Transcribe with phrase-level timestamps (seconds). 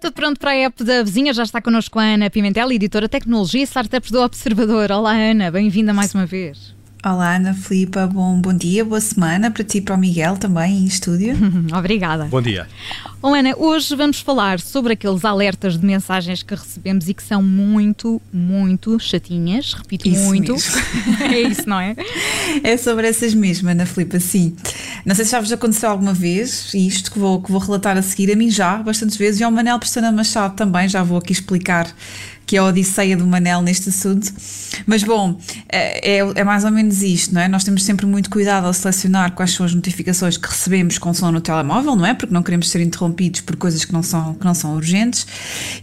[0.00, 3.60] Tudo pronto para a app da vizinha, já está connosco a Ana Pimentel, editora Tecnologia
[3.60, 4.90] e Startups do Observador.
[4.90, 6.75] Olá Ana, bem-vinda mais uma vez.
[7.08, 10.78] Olá Ana Filipa, bom, bom dia, boa semana para ti e para o Miguel também
[10.78, 11.36] em estúdio.
[11.72, 12.24] Obrigada.
[12.24, 12.66] Bom dia.
[13.22, 17.40] Bom Ana, hoje vamos falar sobre aqueles alertas de mensagens que recebemos e que são
[17.40, 20.54] muito, muito chatinhas, repito Isso muito.
[20.54, 20.72] mesmo.
[21.32, 21.94] é isso, não é?
[22.64, 24.56] É sobre essas mesmo, Ana Filipa, sim.
[25.04, 27.96] Não sei se já vos aconteceu alguma vez, e isto que vou, que vou relatar
[27.96, 31.18] a seguir, a mim já, bastantes vezes, e ao Manel Pestana Machado também, já vou
[31.18, 31.86] aqui explicar
[32.46, 34.32] que é a odisseia do Manel neste assunto.
[34.86, 37.48] Mas bom, é, é, é mais ou menos isto, não é?
[37.48, 41.32] Nós temos sempre muito cuidado ao selecionar quais são as notificações que recebemos com som
[41.32, 42.14] no telemóvel, não é?
[42.14, 45.26] Porque não queremos ser interrompidos por coisas que não são, que não são urgentes.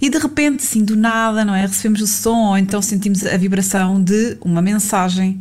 [0.00, 1.66] E de repente, assim, do nada, não é?
[1.66, 5.40] Recebemos o som ou então sentimos a vibração de uma mensagem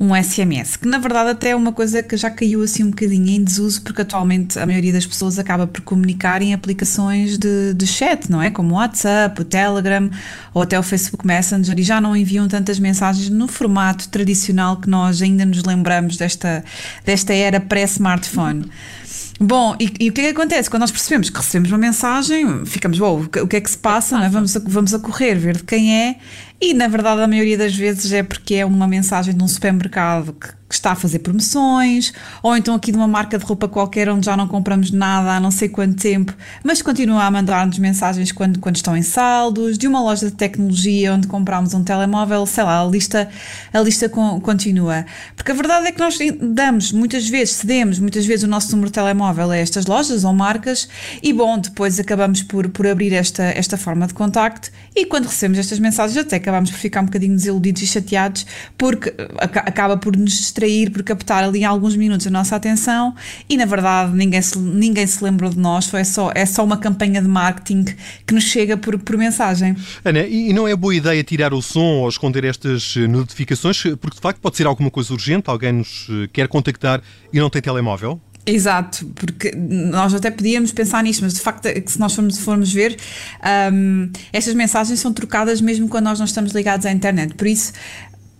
[0.00, 3.28] um SMS, que na verdade até é uma coisa que já caiu assim um bocadinho
[3.28, 7.86] em desuso, porque atualmente a maioria das pessoas acaba por comunicar em aplicações de, de
[7.86, 8.50] chat, não é?
[8.50, 10.08] Como o WhatsApp, o Telegram
[10.54, 14.88] ou até o Facebook Messenger e já não enviam tantas mensagens no formato tradicional que
[14.88, 16.64] nós ainda nos lembramos desta,
[17.04, 18.70] desta era pré-smartphone.
[19.42, 20.68] Bom, e, e o que é que acontece?
[20.68, 24.22] Quando nós percebemos que recebemos uma mensagem, ficamos, uou, o que, é que se passa?
[24.22, 24.28] é?
[24.28, 26.16] Vamos, a, vamos a correr, ver de quem é,
[26.60, 30.32] e na verdade a maioria das vezes é porque é uma mensagem de um supermercado
[30.32, 32.12] que, que está a fazer promoções,
[32.44, 35.40] ou então aqui de uma marca de roupa qualquer onde já não compramos nada há
[35.40, 36.32] não sei quanto tempo,
[36.62, 41.12] mas continua a mandar-nos mensagens quando, quando estão em saldos, de uma loja de tecnologia
[41.12, 43.28] onde compramos um telemóvel, sei lá, a lista,
[43.72, 45.04] a lista con- continua.
[45.34, 48.90] Porque a verdade é que nós damos muitas vezes, cedemos muitas vezes o nosso número
[48.90, 50.88] de telemóvel a estas lojas ou marcas,
[51.20, 55.58] e bom, depois acabamos por, por abrir esta, esta forma de contacto, e quando recebemos
[55.58, 58.46] estas mensagens até acabamos por ficar um bocadinho desiludidos e chateados,
[58.78, 60.38] porque aca- acaba por nos
[60.90, 63.14] por captar ali alguns minutos a nossa atenção,
[63.48, 66.76] e na verdade ninguém se, ninguém se lembrou de nós, foi só, é só uma
[66.76, 67.84] campanha de marketing
[68.26, 69.76] que nos chega por, por mensagem.
[70.04, 74.20] Ana, e não é boa ideia tirar o som ou esconder estas notificações, porque de
[74.20, 78.20] facto pode ser alguma coisa urgente, alguém nos eh, quer contactar e não tem telemóvel?
[78.46, 82.72] Exato, porque nós até podíamos pensar nisto, mas de facto é se nós formos, formos
[82.72, 82.96] ver,
[83.72, 87.34] hum, estas mensagens são trocadas mesmo quando nós não estamos ligados à internet.
[87.34, 87.72] Por isso,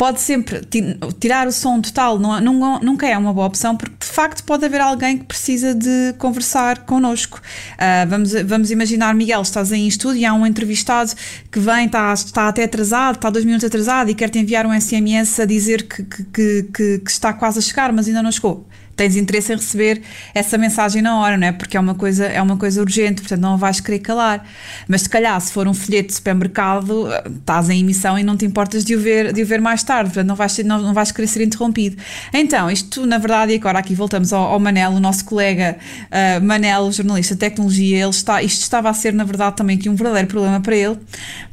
[0.01, 2.41] pode sempre ti- tirar o som total, não,
[2.81, 6.87] nunca é uma boa opção, porque de facto pode haver alguém que precisa de conversar
[6.87, 7.39] connosco.
[7.77, 11.13] Ah, vamos, vamos imaginar, Miguel, estás aí em estúdio e há um entrevistado
[11.53, 14.73] que vem, está, está até atrasado, está dois minutos atrasado e quer te enviar um
[14.73, 18.67] SMS a dizer que, que- que- que está quase a chegar, mas ainda não chegou
[19.01, 20.03] tens interesse em receber
[20.35, 21.53] essa mensagem na hora, não é?
[21.53, 24.47] Porque é uma coisa, é uma coisa urgente, portanto não a vais querer calar.
[24.87, 28.45] Mas se calhar, se for um folheto de supermercado, estás em emissão e não te
[28.45, 31.11] importas de o ver, de o ver mais tarde, portanto não vais, não, não vais
[31.13, 31.97] querer ser interrompido.
[32.31, 35.79] Então, isto na verdade, e agora aqui voltamos ao, ao Manel, o nosso colega
[36.11, 39.89] ah, Manel, jornalista de tecnologia, ele está, isto estava a ser na verdade também aqui
[39.89, 40.99] um verdadeiro problema para ele,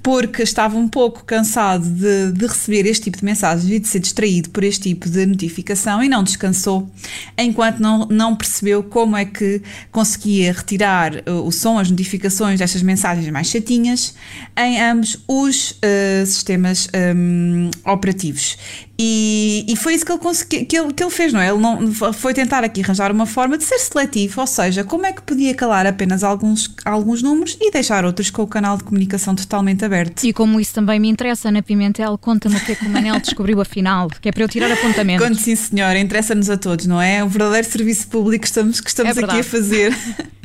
[0.03, 4.00] porque estava um pouco cansado de, de receber este tipo de mensagens e de ser
[4.00, 6.91] distraído por este tipo de notificação e não descansou
[7.37, 9.61] enquanto não, não percebeu como é que
[9.91, 14.15] conseguia retirar uh, o som, as notificações destas mensagens mais chatinhas
[14.57, 18.57] em ambos os uh, sistemas um, operativos.
[18.99, 21.49] E, e foi isso que ele, consegui, que, ele, que ele fez, não é?
[21.49, 25.13] Ele não, foi tentar aqui arranjar uma forma de ser seletivo, ou seja, como é
[25.13, 29.35] que podia calar apenas alguns, alguns números e deixar outros com o canal de comunicação
[29.35, 30.23] totalmente aberto.
[30.23, 33.19] E como isso também me interessa, Ana Pimentel, conta-me o que é que o Manel
[33.21, 35.27] descobriu afinal, que é para eu tirar apontamentos.
[35.27, 37.26] Conte sim, senhora, interessa-nos a todos, não é?
[37.27, 39.93] O verdadeiro serviço público que estamos, que estamos É aqui a fazer.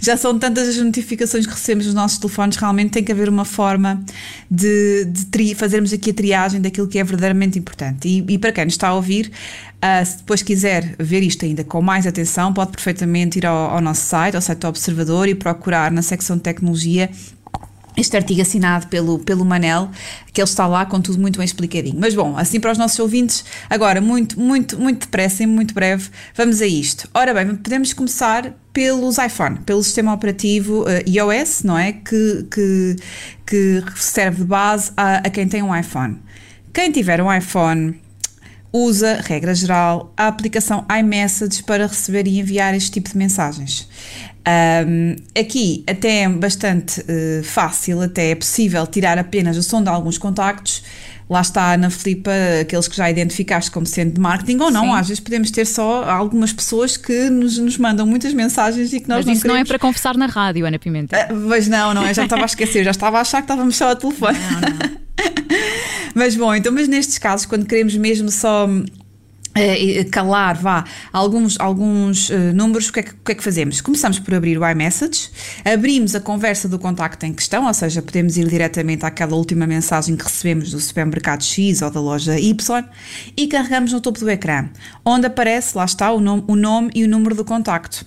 [0.00, 3.44] Já são tantas as notificações que recebemos nos nossos telefones, realmente tem que haver uma
[3.44, 4.02] forma
[4.50, 8.08] de, de tri- fazermos aqui a triagem daquilo que é verdadeiramente importante.
[8.08, 9.30] E, e para quem nos está a ouvir,
[9.80, 13.80] ah, se depois quiser ver isto ainda com mais atenção, pode perfeitamente ir ao, ao
[13.80, 17.08] nosso site, ao site do Observador, e procurar na secção de tecnologia
[17.96, 19.90] este artigo assinado pelo, pelo Manel,
[20.32, 21.96] que ele está lá com tudo muito bem explicadinho.
[21.98, 26.08] Mas bom, assim para os nossos ouvintes, agora, muito, muito, muito depressa e muito breve,
[26.34, 27.08] vamos a isto.
[27.14, 31.92] Ora bem, podemos começar pelos iPhone, pelo sistema operativo eh, iOS, não é?
[31.92, 32.96] Que, que,
[33.44, 36.18] que serve de base a, a quem tem um iPhone.
[36.72, 38.00] Quem tiver um iPhone
[38.72, 43.88] usa, regra geral, a aplicação iMessage para receber e enviar este tipo de mensagens.
[44.86, 49.88] Um, aqui até é bastante uh, fácil, até é possível tirar apenas o som de
[49.88, 50.82] alguns contactos.
[51.30, 52.30] Lá está na Filipa,
[52.60, 54.82] aqueles que já identificaste como sendo de marketing ou não.
[54.86, 54.94] Sim.
[54.94, 59.08] Às vezes podemos ter só algumas pessoas que nos, nos mandam muitas mensagens e que
[59.08, 59.68] nós Mas isso não é queremos.
[59.68, 61.18] para conversar na rádio, Ana Pimentel.
[61.18, 63.76] Ah, Mas não, não, eu já estava a esquecer, já estava a achar que estávamos
[63.76, 64.38] só ao telefone.
[64.38, 65.02] Não, não.
[66.14, 68.68] Mas bom, então, mas nestes casos, quando queremos mesmo só
[69.52, 70.82] Uh, calar, vá,
[71.12, 73.82] alguns, alguns uh, números, o que, é que, o que, é que, fazemos?
[73.82, 75.28] Começamos por abrir o iMessage,
[75.62, 80.16] abrimos a conversa do contacto em questão, ou seja, podemos ir diretamente àquela última mensagem
[80.16, 82.84] que recebemos do supermercado X ou da loja Y
[83.36, 84.70] e carregamos no topo do ecrã,
[85.04, 88.06] onde aparece, lá está, o nome, o nome e o número do contacto.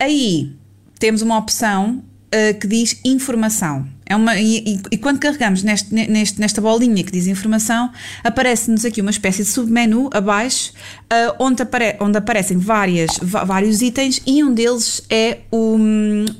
[0.00, 0.52] Aí
[0.98, 2.02] temos uma opção
[2.34, 3.86] uh, que diz informação.
[4.12, 7.90] É uma, e, e, quando carregamos neste, neste, nesta bolinha que diz informação,
[8.22, 10.70] aparece-nos aqui uma espécie de submenu abaixo,
[11.04, 15.78] uh, onde, apare, onde aparecem várias, vários itens e um deles é o,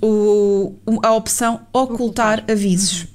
[0.02, 2.44] o, a opção ocultar, ocultar.
[2.46, 3.06] avisos.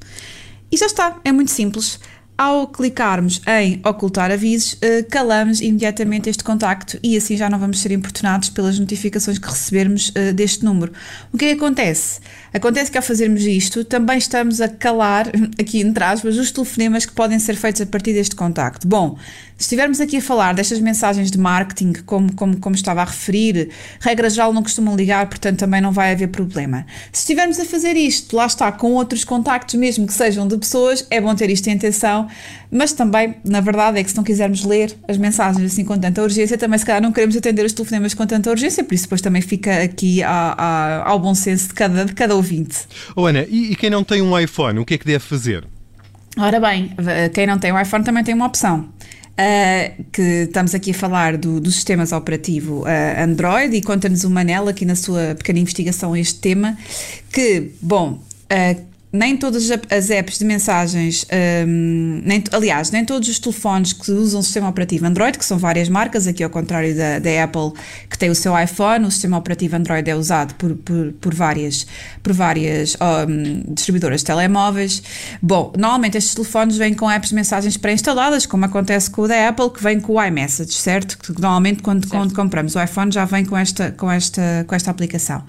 [0.71, 1.99] E já está, é muito simples.
[2.37, 7.79] Ao clicarmos em ocultar avisos, eh, calamos imediatamente este contacto e assim já não vamos
[7.79, 10.93] ser importunados pelas notificações que recebermos eh, deste número.
[11.33, 12.19] O que é que acontece?
[12.53, 15.27] Acontece que ao fazermos isto, também estamos a calar,
[15.59, 18.87] aqui entre aspas, os telefonemas que podem ser feitos a partir deste contacto.
[18.87, 19.17] Bom,
[19.57, 23.71] se estivermos aqui a falar destas mensagens de marketing, como, como, como estava a referir,
[23.99, 26.85] regra geral não costumam ligar, portanto também não vai haver problema.
[27.11, 31.07] Se estivermos a fazer isto, lá está, com outros contactos, mesmo que sejam de pessoas,
[31.09, 32.26] é bom ter isto em atenção,
[32.71, 36.21] mas também, na verdade, é que se não quisermos ler as mensagens assim com tanta
[36.21, 39.21] urgência, também se calhar não queremos atender os telefonemas com tanta urgência, por isso depois
[39.21, 42.77] também fica aqui ao bom senso de cada, de cada ouvinte.
[43.15, 45.63] Oh, Ana, e, e quem não tem um iPhone, o que é que deve fazer?
[46.37, 46.91] Ora bem,
[47.33, 48.89] quem não tem um iPhone também tem uma opção.
[49.39, 54.31] Uh, que estamos aqui a falar do, dos sistemas operativos uh, Android e conta-nos o
[54.31, 56.75] Manel aqui na sua pequena investigação a este tema,
[57.31, 61.25] que, bom, uh, nem todas as apps de mensagens,
[61.65, 65.57] um, nem, aliás, nem todos os telefones que usam o sistema operativo Android, que são
[65.57, 67.71] várias marcas, aqui ao contrário da, da Apple,
[68.09, 71.87] que tem o seu iPhone, o sistema operativo Android é usado por, por, por várias,
[72.21, 72.97] por várias
[73.29, 75.01] um, distribuidoras de telemóveis.
[75.41, 79.47] Bom, normalmente estes telefones vêm com apps de mensagens pré-instaladas, como acontece com o da
[79.47, 81.17] Apple, que vem com o iMessage, certo?
[81.17, 82.17] Que normalmente quando, certo.
[82.17, 85.43] quando compramos o iPhone já vem com esta, com, esta, com esta aplicação.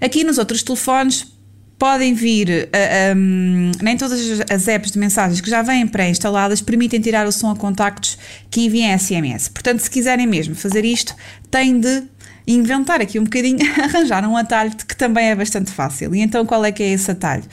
[0.00, 1.35] Aqui nos outros telefones,
[1.78, 7.00] podem vir, uh, um, nem todas as apps de mensagens que já vêm pré-instaladas permitem
[7.00, 8.18] tirar o som a contactos
[8.50, 9.48] que enviem SMS.
[9.48, 11.14] Portanto, se quiserem mesmo fazer isto,
[11.50, 12.04] têm de
[12.46, 16.14] inventar aqui um bocadinho, arranjar um atalho que também é bastante fácil.
[16.14, 17.44] E então, qual é que é esse atalho?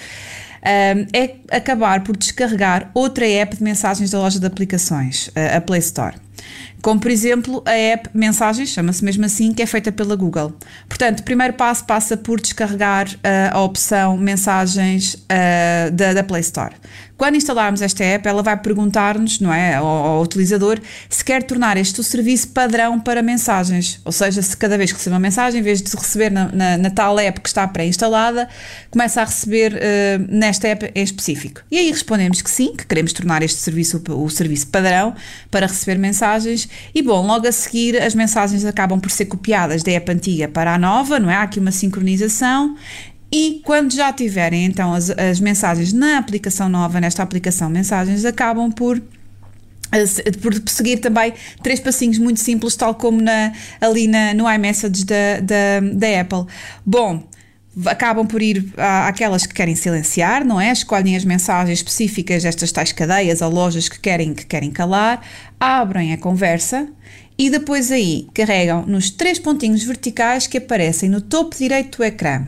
[0.65, 5.79] Um, é acabar por descarregar outra app de mensagens da loja de aplicações, a Play
[5.79, 6.15] Store
[6.83, 10.53] como por exemplo a app Mensagens, chama-se mesmo assim, que é feita pela Google.
[10.87, 16.41] Portanto, o primeiro passo passa por descarregar uh, a opção Mensagens uh, da, da Play
[16.41, 16.75] Store.
[17.17, 21.77] Quando instalarmos esta app, ela vai perguntar-nos, não é, ao, ao, utilizador, se quer tornar
[21.77, 24.01] este o serviço padrão para mensagens.
[24.03, 26.77] Ou seja, se cada vez que recebe uma mensagem, em vez de receber na, na,
[26.77, 28.49] na tal app que está pré-instalada,
[28.89, 29.77] começa a receber uh,
[30.27, 31.61] nesta app em específico.
[31.69, 35.15] E aí respondemos que sim, que queremos tornar este serviço o, o serviço padrão
[35.51, 36.67] para receber mensagens.
[36.93, 40.73] E bom, logo a seguir as mensagens acabam por ser copiadas da app antiga para
[40.73, 41.35] a nova, não é?
[41.35, 42.75] Há aqui uma sincronização
[43.35, 48.71] e quando já tiverem então as, as mensagens na aplicação nova, nesta aplicação mensagens, acabam
[48.71, 49.01] por
[50.41, 55.39] por seguir também três passinhos muito simples, tal como na, ali na, no iMessage da,
[55.39, 56.51] da, da Apple.
[56.83, 57.27] Bom,
[57.85, 58.73] acabam por ir
[59.07, 60.71] àquelas que querem silenciar, não é?
[60.71, 65.21] Escolhem as mensagens específicas destas tais cadeias ou lojas que querem, que querem calar,
[65.59, 66.87] abrem a conversa
[67.37, 72.47] e depois aí carregam nos três pontinhos verticais que aparecem no topo direito do ecrã.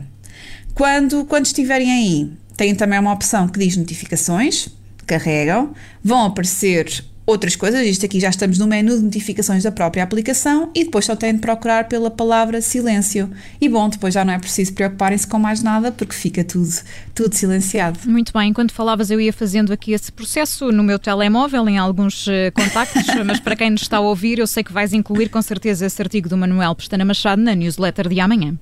[0.76, 4.68] Quando, quando estiverem aí, têm também uma opção que diz notificações,
[5.06, 5.72] carregam,
[6.04, 7.80] vão aparecer outras coisas.
[7.80, 11.32] Isto aqui já estamos no menu de notificações da própria aplicação e depois só têm
[11.32, 13.30] de procurar pela palavra silêncio.
[13.58, 16.68] E bom, depois já não é preciso preocuparem-se com mais nada porque fica tudo,
[17.14, 17.98] tudo silenciado.
[18.04, 22.26] Muito bem, enquanto falavas, eu ia fazendo aqui esse processo no meu telemóvel, em alguns
[22.26, 25.40] uh, contactos, mas para quem nos está a ouvir, eu sei que vais incluir com
[25.40, 28.58] certeza esse artigo do Manuel Pestana Machado na newsletter de amanhã.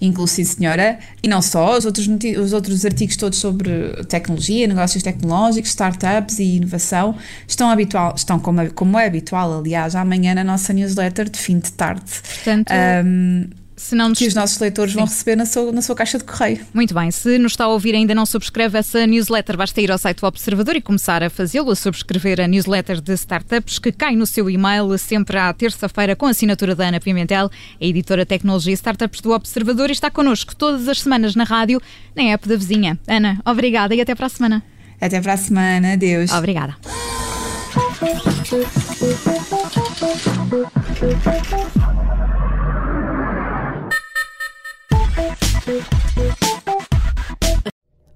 [0.00, 0.98] Incluo, sim, senhora.
[1.22, 3.70] E não só, os outros, os outros artigos todos sobre
[4.08, 7.14] tecnologia, negócios tecnológicos, startups e inovação
[7.46, 11.58] estão, habitual, estão como, é, como é habitual, aliás, amanhã na nossa newsletter de fim
[11.58, 12.02] de tarde.
[12.22, 12.72] Portanto,
[13.04, 13.44] um,
[13.80, 14.18] se não nos...
[14.18, 14.98] que os nossos leitores Sim.
[14.98, 16.60] vão receber na sua, na sua caixa de correio.
[16.74, 19.90] Muito bem, se nos está a ouvir e ainda não subscreve essa newsletter, basta ir
[19.90, 23.90] ao site do Observador e começar a fazê-lo, a subscrever a newsletter de startups que
[23.90, 28.26] cai no seu e-mail sempre à terça-feira com a assinatura da Ana Pimentel, a editora
[28.26, 31.80] Tecnologia e Startups do Observador e está connosco todas as semanas na rádio,
[32.14, 32.98] na app da vizinha.
[33.08, 34.62] Ana, obrigada e até para a semana.
[35.00, 36.30] Até para a semana, adeus.
[36.32, 36.76] Obrigada.